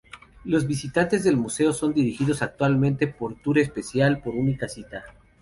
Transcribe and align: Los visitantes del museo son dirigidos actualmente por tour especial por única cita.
Los 0.43 0.65
visitantes 0.65 1.23
del 1.23 1.37
museo 1.37 1.73
son 1.73 1.93
dirigidos 1.93 2.41
actualmente 2.41 3.05
por 3.05 3.39
tour 3.39 3.59
especial 3.59 4.19
por 4.23 4.33
única 4.33 4.67
cita. 4.67 5.03